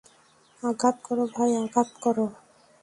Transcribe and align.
আঘাত 0.63 0.95
করো, 1.03 1.23
ভাই, 1.35 1.51
আঘাত 1.63 1.89
করো। 2.03 2.25